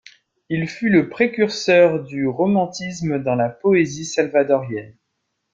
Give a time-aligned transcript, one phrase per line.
[0.49, 4.97] Il fut le précurseur du romantisme dans la poésie salvadorienne.